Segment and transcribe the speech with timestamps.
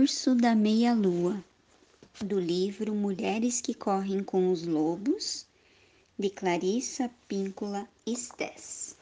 [0.00, 1.44] Urso da Meia-Lua,
[2.24, 5.44] do livro Mulheres que Correm com os Lobos,
[6.18, 8.96] de Clarissa Píncola Estés.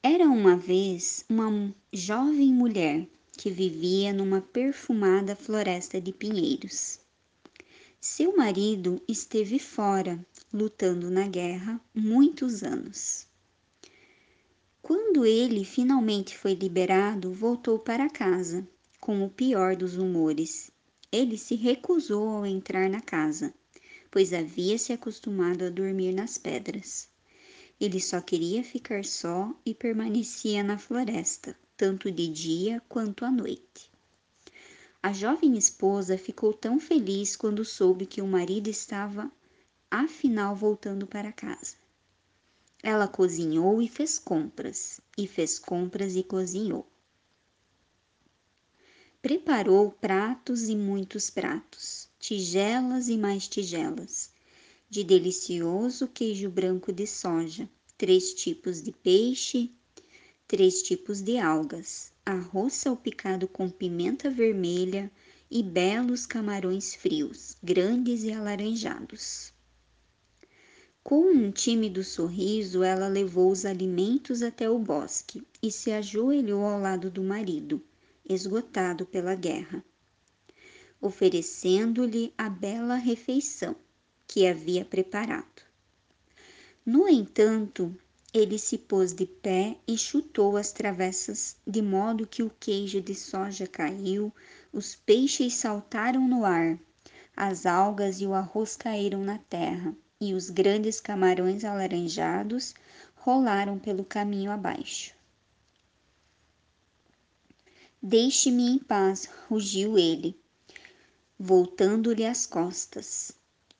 [0.00, 7.00] Era uma vez uma jovem mulher que vivia numa perfumada floresta de pinheiros.
[8.00, 13.26] Seu marido esteve fora, lutando na guerra, muitos anos.
[14.80, 18.64] Quando ele finalmente foi liberado, voltou para casa,
[19.00, 20.70] com o pior dos humores.
[21.12, 23.54] Ele se recusou a entrar na casa,
[24.10, 27.08] pois havia se acostumado a dormir nas pedras.
[27.78, 33.90] Ele só queria ficar só e permanecia na floresta, tanto de dia quanto à noite.
[35.02, 39.30] A jovem esposa ficou tão feliz quando soube que o marido estava
[39.90, 41.76] afinal voltando para casa.
[42.82, 46.86] Ela cozinhou e fez compras, e fez compras e cozinhou.
[49.26, 54.30] Preparou pratos e muitos pratos, tigelas e mais tigelas,
[54.88, 59.72] de delicioso queijo branco de soja, três tipos de peixe,
[60.46, 65.10] três tipos de algas, arroz salpicado com pimenta vermelha
[65.50, 69.52] e belos camarões frios, grandes e alaranjados.
[71.02, 76.80] Com um tímido sorriso, ela levou os alimentos até o bosque e se ajoelhou ao
[76.80, 77.82] lado do marido,
[78.28, 79.84] esgotado pela guerra,
[81.00, 83.76] oferecendo-lhe a bela refeição
[84.26, 85.62] que havia preparado.
[86.84, 87.96] No entanto,
[88.32, 93.14] ele se pôs de pé e chutou as travessas, de modo que o queijo de
[93.14, 94.32] soja caiu,
[94.72, 96.78] os peixes saltaram no ar,
[97.34, 102.74] as algas e o arroz caíram na terra e os grandes camarões alaranjados
[103.14, 105.15] rolaram pelo caminho abaixo.
[108.08, 110.38] Deixe-me em paz, rugiu ele,
[111.36, 113.32] voltando-lhe as costas.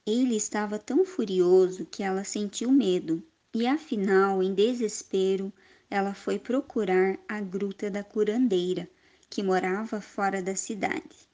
[0.04, 3.22] Ele estava tão furioso que ela sentiu medo
[3.54, 5.52] e, afinal, em desespero,
[5.88, 8.90] ela foi procurar a gruta da curandeira,
[9.30, 11.28] que morava fora da cidade.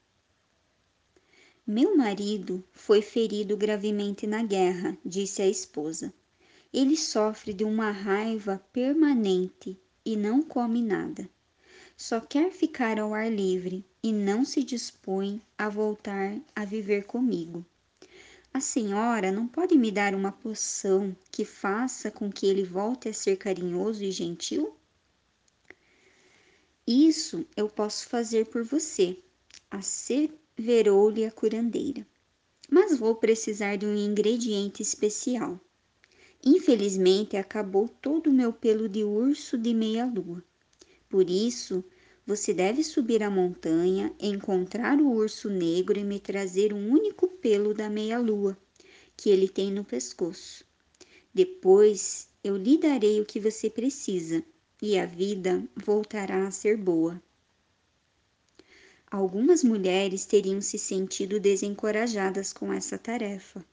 [1.66, 6.12] Meu marido foi ferido gravemente na guerra, disse a esposa.
[6.70, 11.26] Ele sofre de uma raiva permanente e não come nada.
[12.04, 17.64] Só quer ficar ao ar livre e não se dispõe a voltar a viver comigo.
[18.52, 23.14] A senhora não pode me dar uma poção que faça com que ele volte a
[23.14, 24.76] ser carinhoso e gentil?
[26.84, 29.16] Isso eu posso fazer por você,
[30.56, 32.04] verou-lhe a curandeira.
[32.68, 35.56] Mas vou precisar de um ingrediente especial.
[36.44, 40.42] Infelizmente, acabou todo o meu pelo de urso de meia-lua.
[41.08, 41.84] Por isso,
[42.26, 47.74] você deve subir a montanha, encontrar o urso negro e me trazer um único pelo
[47.74, 48.56] da meia-lua
[49.16, 50.64] que ele tem no pescoço.
[51.34, 54.42] Depois eu lhe darei o que você precisa
[54.80, 57.22] e a vida voltará a ser boa.
[59.10, 63.64] Algumas mulheres teriam se sentido desencorajadas com essa tarefa.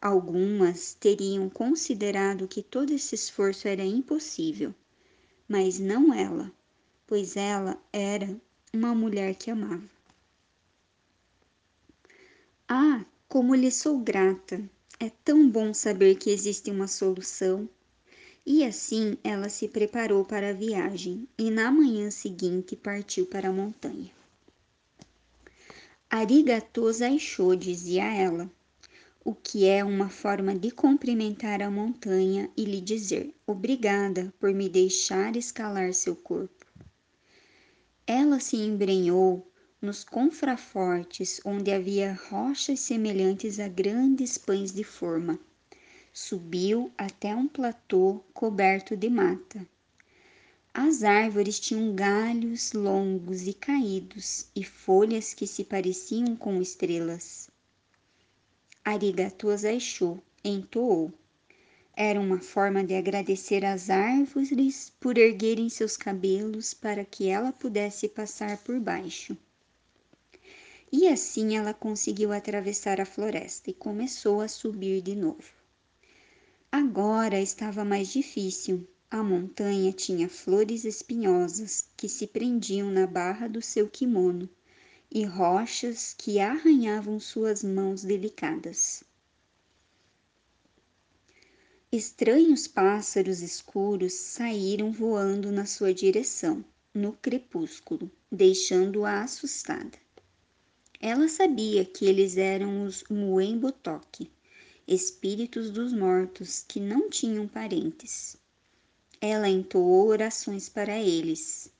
[0.00, 4.74] Algumas teriam considerado que todo esse esforço era impossível,
[5.48, 6.52] mas não ela,
[7.06, 8.36] pois ela era
[8.72, 9.88] uma mulher que amava.
[12.68, 14.62] Ah, como lhe sou grata!
[14.98, 17.68] É tão bom saber que existe uma solução.
[18.46, 23.52] E assim ela se preparou para a viagem e na manhã seguinte partiu para a
[23.52, 24.10] montanha.
[26.08, 28.50] Arigato Zaisho, dizia ela,
[29.24, 34.68] o que é uma forma de cumprimentar a montanha e lhe dizer obrigada por me
[34.68, 36.63] deixar escalar seu corpo.
[38.06, 39.50] Ela se embrenhou
[39.80, 45.38] nos confrafortes onde havia rochas semelhantes a grandes pães de forma.
[46.12, 49.66] Subiu até um platô coberto de mata
[50.76, 57.48] as árvores tinham galhos longos e caídos e folhas que se pareciam com estrelas.
[58.84, 61.12] Arigato Zaishu entoou.
[61.96, 68.08] Era uma forma de agradecer às árvores por erguerem seus cabelos para que ela pudesse
[68.08, 69.36] passar por baixo.
[70.90, 75.52] E assim ela conseguiu atravessar a floresta e começou a subir de novo.
[76.70, 83.62] Agora estava mais difícil, a montanha tinha flores espinhosas que se prendiam na barra do
[83.62, 84.48] seu kimono
[85.08, 89.04] e rochas que arranhavam suas mãos delicadas.
[91.96, 99.96] Estranhos pássaros escuros saíram voando na sua direção, no crepúsculo, deixando-a assustada.
[101.00, 104.28] Ela sabia que eles eram os Muembotoque,
[104.88, 108.36] espíritos dos mortos que não tinham parentes.
[109.20, 111.72] Ela entoou orações para eles.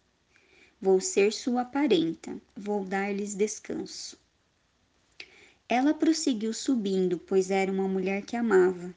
[0.80, 4.16] Vou ser sua parenta, vou dar-lhes descanso.
[5.68, 8.94] Ela prosseguiu subindo, pois era uma mulher que amava.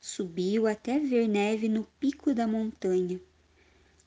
[0.00, 3.20] Subiu até ver neve no pico da montanha.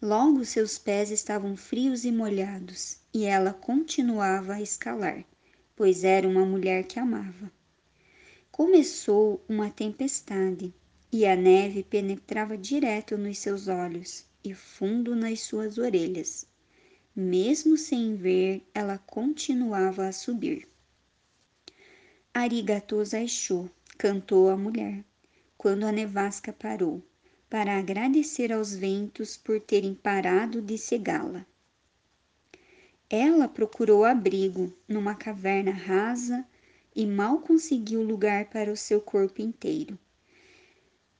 [0.02, 5.26] Logo seus pés estavam frios e molhados, e ela continuava a escalar,
[5.76, 7.52] pois era uma mulher que amava.
[8.50, 10.74] Começou uma tempestade,
[11.12, 16.48] e a neve penetrava direto nos seus olhos e fundo nas suas orelhas.
[17.14, 20.70] Mesmo sem ver, ela continuava a subir.
[22.34, 25.04] Arigatou Zaishu, cantou a mulher,
[25.62, 27.04] quando a nevasca parou,
[27.48, 31.46] para agradecer aos ventos por terem parado de cegá-la.
[33.08, 36.44] Ela procurou abrigo numa caverna rasa
[36.96, 40.00] e mal conseguiu lugar para o seu corpo inteiro.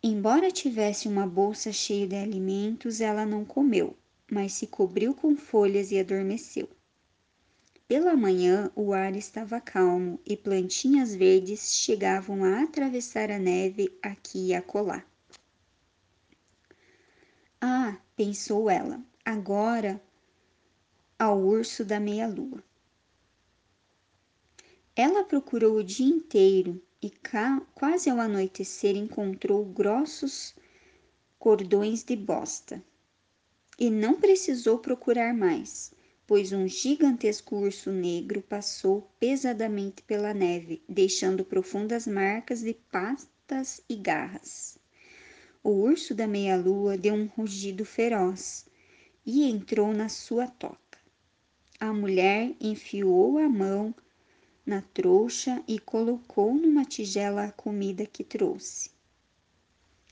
[0.02, 3.96] Embora tivesse uma bolsa cheia de alimentos, ela não comeu,
[4.32, 6.68] mas se cobriu com folhas e adormeceu.
[7.92, 14.48] Pela manhã, o ar estava calmo e plantinhas verdes chegavam a atravessar a neve aqui
[14.48, 15.04] e acolá.
[17.60, 20.02] Ah, pensou ela, agora
[21.20, 22.64] ao urso da meia-lua.
[24.96, 27.12] Ela procurou o dia inteiro e
[27.76, 30.56] quase ao anoitecer encontrou grossos
[31.38, 32.82] cordões de bosta.
[33.78, 35.94] E não precisou procurar mais
[36.32, 43.98] pois um gigantesco urso negro passou pesadamente pela neve, deixando profundas marcas de patas e
[43.98, 44.80] garras.
[45.62, 48.66] O urso da meia-lua deu um rugido feroz
[49.26, 51.00] e entrou na sua toca.
[51.78, 53.94] A mulher enfiou a mão
[54.66, 58.90] na trouxa e colocou numa tigela a comida que trouxe.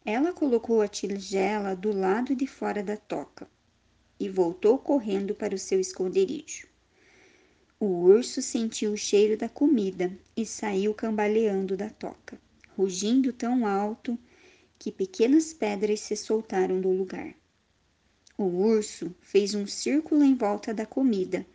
[0.04, 3.48] Ela colocou a tigela do lado de fora da toca
[4.20, 6.68] e voltou correndo para o seu esconderijo.
[7.80, 12.38] O urso sentiu o cheiro da comida e saiu cambaleando da toca,
[12.76, 14.20] rugindo tão alto
[14.78, 17.34] que pequenas pedras se soltaram do lugar.
[18.38, 21.46] O urso fez um círculo em volta da comida.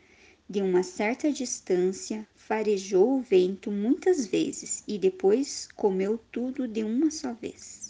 [0.49, 7.11] De uma certa distância, farejou o vento muitas vezes e depois comeu tudo de uma
[7.11, 7.84] só vez.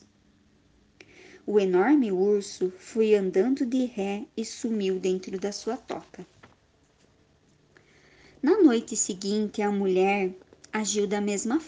[1.47, 6.27] O enorme urso foi andando de ré e sumiu dentro da sua toca.
[8.43, 10.35] Na noite seguinte, a mulher
[10.73, 11.61] agiu da mesma,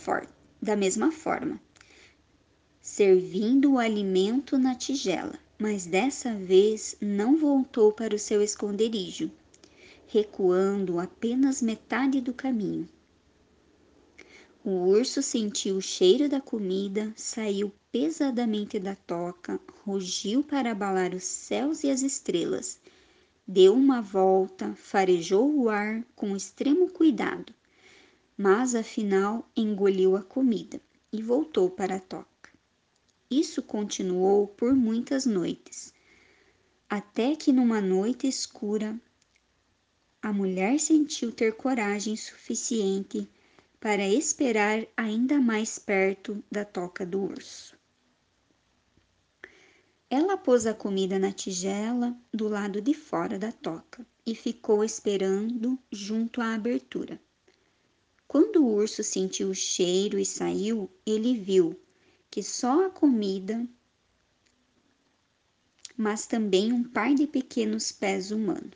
[0.62, 1.60] da mesma forma,
[2.80, 9.30] servindo o alimento na tigela, mas dessa vez não voltou para o seu esconderijo,
[10.06, 12.88] recuando apenas metade do caminho.
[14.64, 21.24] O urso sentiu o cheiro da comida, saiu pesadamente da toca, rugiu para abalar os
[21.24, 22.78] céus e as estrelas,
[23.48, 27.54] deu uma volta, farejou o ar com extremo cuidado,
[28.36, 30.78] mas afinal engoliu a comida
[31.10, 32.50] e voltou para a toca.
[33.30, 35.94] Isso continuou por muitas noites,
[36.90, 38.94] até que numa noite escura
[40.20, 43.26] a mulher sentiu ter coragem suficiente
[43.80, 47.75] para esperar ainda mais perto da toca do urso.
[50.08, 55.76] Ela pôs a comida na tigela do lado de fora da toca e ficou esperando
[55.90, 57.20] junto à abertura.
[58.28, 61.76] Quando o urso sentiu o cheiro e saiu, ele viu
[62.30, 63.66] que só a comida,
[65.96, 68.72] mas também um par de pequenos pés humanos.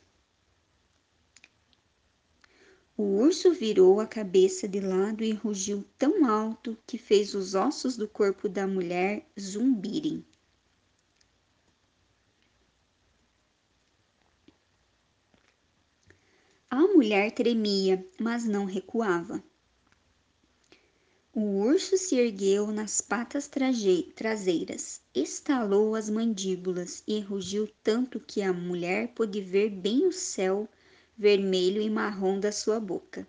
[2.97, 7.95] O urso virou a cabeça de lado e rugiu tão alto que fez os ossos
[7.95, 10.25] do corpo da mulher zumbirem.
[16.73, 19.43] A mulher tremia, mas não recuava.
[21.35, 23.49] O urso se ergueu nas patas
[24.15, 30.65] traseiras, estalou as mandíbulas e rugiu tanto que a mulher pôde ver bem o céu
[31.17, 33.27] vermelho e marrom da sua boca.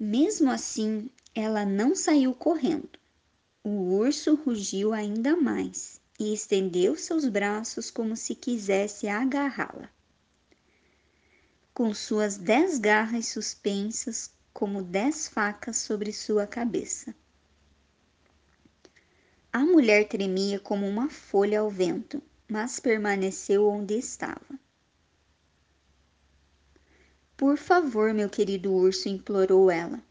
[0.00, 2.98] Mesmo assim, ela não saiu correndo.
[3.62, 9.94] O urso rugiu ainda mais e estendeu seus braços como se quisesse agarrá-la.
[11.76, 17.14] Com suas dez garras suspensas como dez facas sobre sua cabeça.
[19.52, 24.58] A mulher tremia como uma folha ao vento, mas permaneceu onde estava
[27.36, 30.02] Por favor, meu querido urso, implorou ela.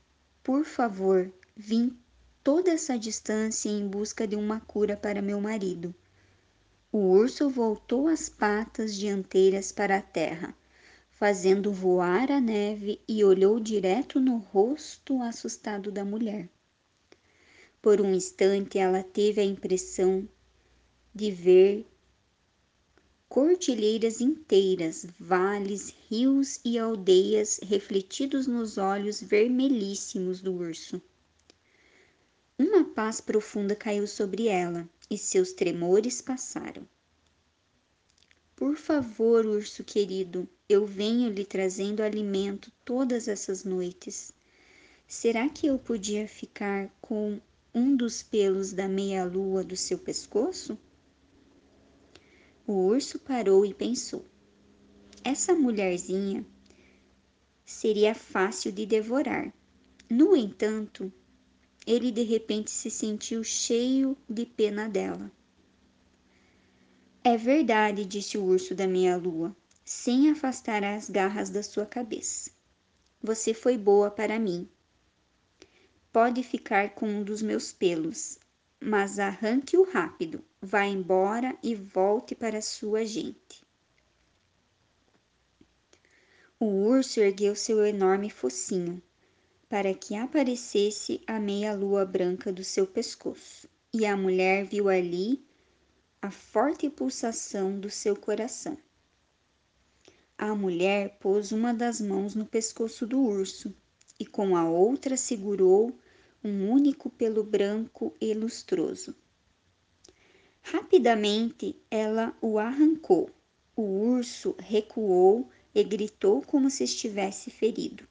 [0.44, 1.98] Por favor, vim
[2.44, 5.96] toda essa distância em busca de uma cura para meu marido.
[6.92, 10.54] O urso voltou as patas dianteiras para a terra,
[11.16, 16.50] fazendo voar a neve e olhou direto no rosto assustado da mulher.
[17.82, 20.28] Por um instante ela teve a impressão
[21.14, 21.88] de ver
[23.30, 31.02] cordilheiras inteiras, vales, rios e aldeias refletidos nos olhos vermelhíssimos do urso.
[32.60, 36.86] Uma paz profunda caiu sobre ela e seus tremores passaram.
[38.56, 44.32] Por favor, urso querido, eu venho lhe trazendo alimento todas essas noites.
[45.06, 47.42] Será que eu podia ficar com
[47.74, 50.80] um dos pelos da meia-lua do seu pescoço?
[52.66, 54.26] O urso parou e pensou.
[55.22, 56.46] Essa mulherzinha
[57.66, 59.54] seria fácil de devorar.
[60.10, 61.12] No entanto,
[61.86, 65.30] ele de repente se sentiu cheio de pena dela.
[67.28, 72.52] É verdade, disse o urso da meia-lua, sem afastar as garras da sua cabeça.
[73.20, 74.70] Você foi boa para mim.
[76.14, 78.38] Pode ficar com um dos meus pelos,
[78.80, 80.46] mas arranque-o rápido.
[80.62, 83.66] Vá embora e volte para sua gente.
[86.60, 89.02] O urso ergueu seu enorme focinho,
[89.68, 95.44] para que aparecesse a meia-lua branca do seu pescoço, e a mulher viu ali
[96.26, 98.78] a forte pulsação do seu coração.
[100.38, 103.72] A mulher pôs uma das mãos no pescoço do urso
[104.20, 105.98] e com a outra segurou
[106.44, 109.16] um único pelo branco e lustroso.
[110.62, 113.30] Rapidamente ela o arrancou.
[113.76, 118.08] O urso recuou e gritou como se estivesse ferido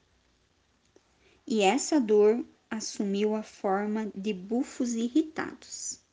[1.47, 6.04] e essa dor assumiu a forma de bufos irritados.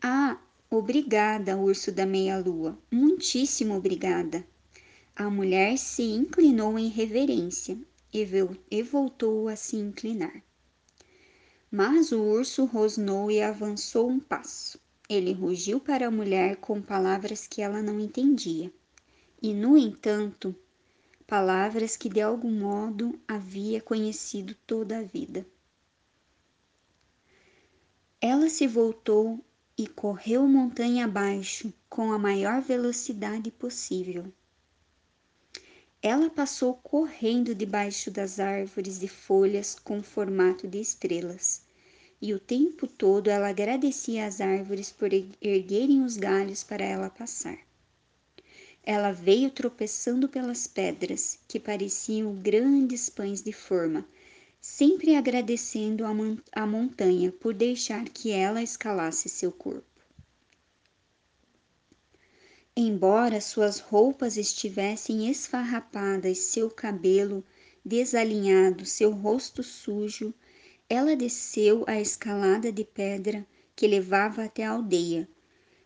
[0.00, 0.38] Ah,
[0.70, 4.46] obrigada, urso da meia-lua, muitíssimo obrigada.
[5.16, 7.76] A mulher se inclinou em reverência
[8.12, 10.40] e voltou a se inclinar.
[11.68, 14.80] Mas o urso rosnou e avançou um passo.
[15.08, 18.72] Ele rugiu para a mulher com palavras que ela não entendia.
[19.42, 20.54] E, no entanto,
[21.26, 25.44] palavras que de algum modo havia conhecido toda a vida.
[28.20, 29.44] Ela se voltou
[29.78, 34.24] e correu montanha abaixo com a maior velocidade possível.
[36.02, 41.62] Ela passou correndo debaixo das árvores de folhas com formato de estrelas,
[42.20, 47.58] e o tempo todo ela agradecia às árvores por erguerem os galhos para ela passar.
[48.82, 54.04] Ela veio tropeçando pelas pedras, que pareciam grandes pães de forma,
[54.60, 56.04] sempre agradecendo
[56.52, 59.84] a montanha por deixar que ela escalasse seu corpo.
[62.76, 67.44] Embora suas roupas estivessem esfarrapadas, seu cabelo
[67.84, 70.32] desalinhado, seu rosto sujo,
[70.88, 75.28] ela desceu a escalada de pedra que levava até a aldeia,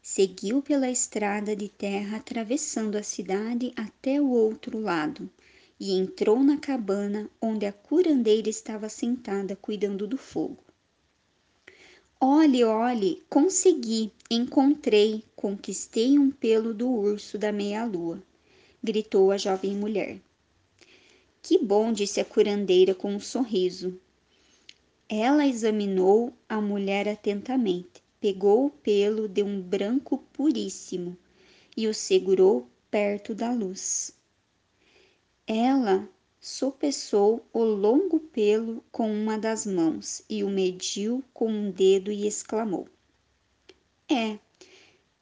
[0.05, 5.31] Seguiu pela estrada de terra atravessando a cidade até o outro lado
[5.83, 10.63] e entrou na cabana onde a curandeira estava sentada cuidando do fogo.
[12.21, 18.23] Olhe, olhe, consegui, encontrei, conquistei um pelo do urso da meia-lua,
[18.81, 20.21] gritou a jovem mulher.
[21.43, 24.01] Que bom, disse a curandeira com um sorriso.
[25.09, 31.19] Ela examinou a mulher atentamente pegou o pelo de um branco puríssimo
[31.77, 34.15] e o segurou perto da luz.
[35.55, 36.09] Ela
[36.41, 42.27] sopesou o longo pelo com uma das mãos e o mediu com um dedo e
[42.27, 42.89] exclamou:
[44.09, 44.39] É,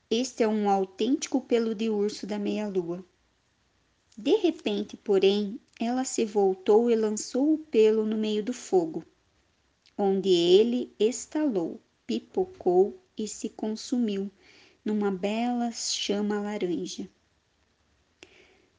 [0.08, 3.04] este é um autêntico pelo de urso da meia-lua.
[4.16, 9.04] De repente, porém, ela se voltou e lançou o pelo no meio do fogo,
[9.98, 14.30] onde ele estalou pipocou e se consumiu
[14.84, 17.08] numa bela chama laranja.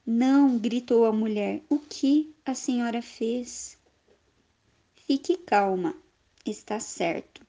[0.06, 3.78] Não, gritou a mulher, o que a senhora fez?
[4.96, 5.96] Fique calma,
[6.44, 7.46] está certo,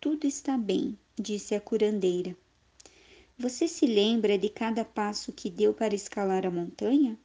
[0.00, 2.36] tudo está bem, disse a curandeira.
[3.38, 7.16] Você se lembra de cada passo que deu para escalar a montanha?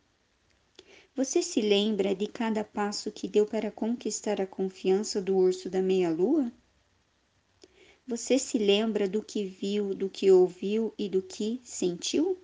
[1.15, 5.81] Você se lembra de cada passo que deu para conquistar a confiança do urso da
[5.81, 6.51] meia-lua?
[8.05, 12.38] Você se lembra do que viu, do que ouviu e do que sentiu?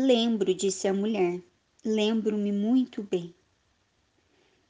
[0.00, 1.42] Lembro, disse a mulher,
[1.84, 3.34] lembro-me muito bem.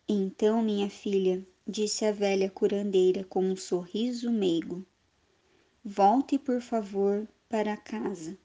[0.09, 4.87] Então, minha filha, disse a velha curandeira com um sorriso meigo,
[5.85, 8.39] volte, por favor, para casa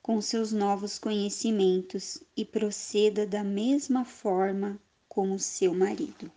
[0.00, 6.30] com seus novos conhecimentos e proceda da mesma forma com o seu marido.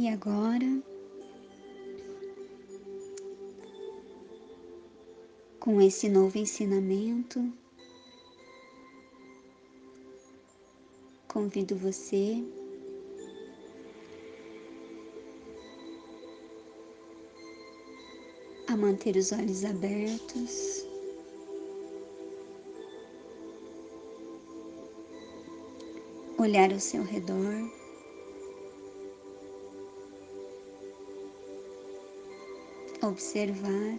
[0.00, 0.80] E agora,
[5.58, 7.52] com esse novo ensinamento,
[11.26, 12.36] convido você
[18.68, 20.86] a manter os olhos abertos.
[26.38, 27.87] Olhar ao seu redor.
[33.02, 33.98] Observar.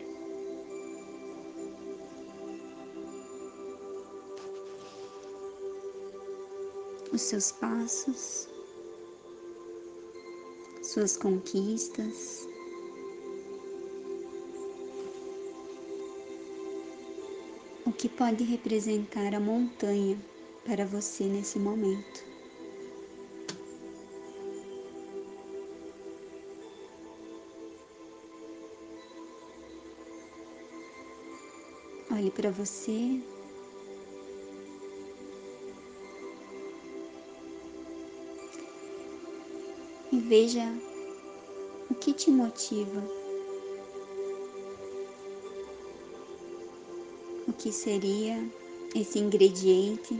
[7.11, 8.47] Os seus passos,
[10.83, 12.47] suas conquistas.
[17.89, 20.15] o que pode representar a montanha
[20.63, 22.28] para você nesse momento.
[32.19, 33.21] Olhe para você.
[40.11, 40.67] E veja
[41.89, 43.19] o que te motiva
[47.59, 48.41] que seria
[48.95, 50.17] esse ingrediente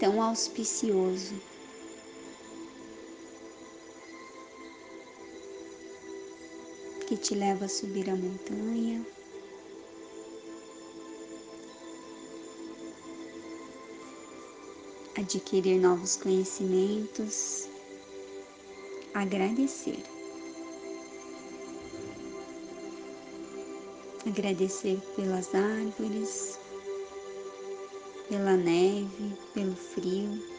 [0.00, 1.34] tão auspicioso.
[7.24, 9.02] Te leva a subir a montanha,
[15.16, 17.66] adquirir novos conhecimentos,
[19.14, 20.04] agradecer.
[24.26, 26.58] agradecer pelas árvores,
[28.28, 30.53] pela neve, pelo frio.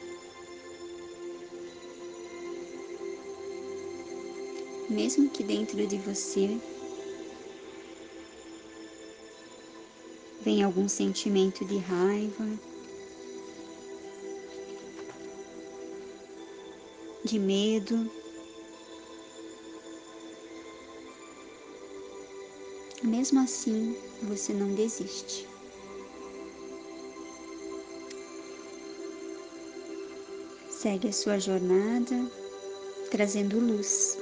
[4.90, 6.60] Mesmo que dentro de você
[10.42, 12.46] venha algum sentimento de raiva,
[17.24, 18.10] de medo,
[23.06, 25.48] Mesmo assim, você não desiste.
[30.72, 32.16] Segue a sua jornada
[33.12, 34.18] trazendo luz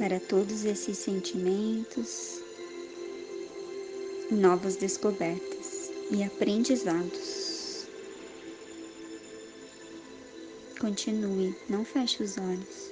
[0.00, 2.40] para todos esses sentimentos,
[4.30, 7.86] novas descobertas e aprendizados.
[10.80, 12.90] Continue, não feche os olhos.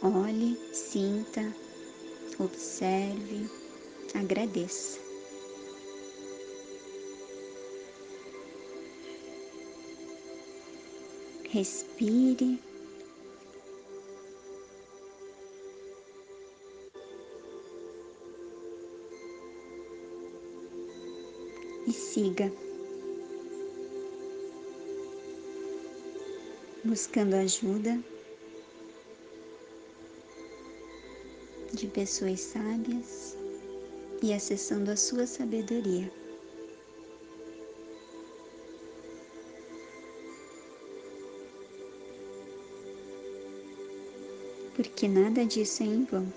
[0.00, 1.52] Olhe, sinta,
[2.38, 3.50] observe,
[4.14, 5.05] agradeça.
[11.56, 12.60] Respire.
[21.86, 22.52] E siga.
[26.84, 27.98] Buscando ajuda
[31.72, 33.34] de pessoas sábias
[34.22, 36.25] e acessando a sua sabedoria.
[44.76, 46.30] Porque nada disso é em vão.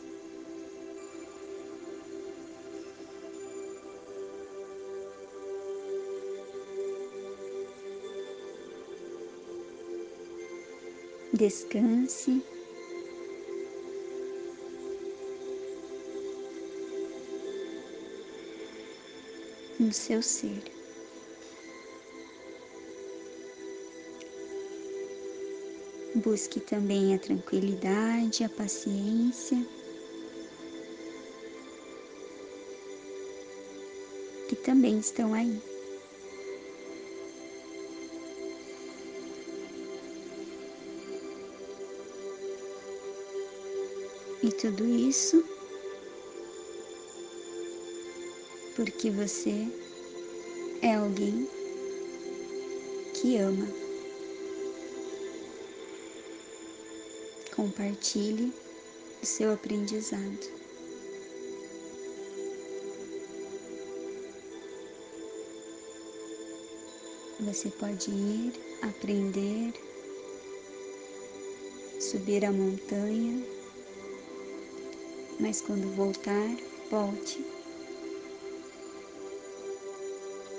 [11.33, 12.41] Descanse
[19.77, 20.78] no seu ser.
[26.19, 29.65] Busque também a tranquilidade, a paciência,
[34.49, 35.61] que também estão aí.
[44.43, 45.43] E tudo isso
[48.75, 49.67] porque você
[50.81, 51.47] é alguém
[53.13, 53.88] que ama.
[57.59, 58.53] Compartilhe
[59.21, 60.47] o seu aprendizado.
[67.41, 69.73] Você pode ir, aprender,
[71.99, 73.45] subir a montanha,
[75.37, 76.55] mas quando voltar,
[76.89, 77.45] volte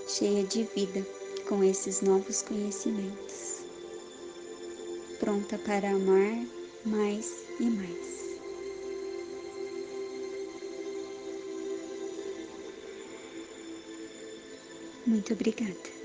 [0.06, 1.00] cheia de vida
[1.48, 3.64] com esses novos conhecimentos,
[5.18, 8.40] pronta para amar mais e mais.
[15.06, 15.99] Muito obrigada.